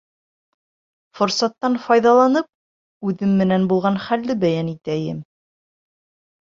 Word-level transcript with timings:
Форсаттан 1.19 1.77
файҙаланып, 1.83 2.49
үҙем 3.11 3.37
менән 3.45 3.71
булған 3.75 4.03
хәлде 4.09 4.39
бәйән 4.47 4.75
итәйем. 4.77 5.25